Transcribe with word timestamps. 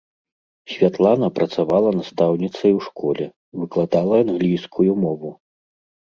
Святлана 0.75 1.27
працавала 1.37 1.89
настаўніцай 1.99 2.71
у 2.75 2.79
школе, 2.87 3.25
выкладала 3.65 4.15
англійскую 4.25 4.91
мову. 5.03 5.29